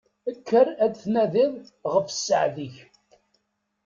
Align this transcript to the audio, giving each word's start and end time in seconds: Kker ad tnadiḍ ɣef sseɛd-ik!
Kker 0.37 0.67
ad 0.83 0.93
tnadiḍ 1.01 1.53
ɣef 1.93 2.07
sseɛd-ik! 2.11 2.75